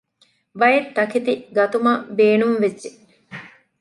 [0.59, 2.89] ބައެއްތަކެތި ގަތުމަށް ބޭނުންވެއްޖެ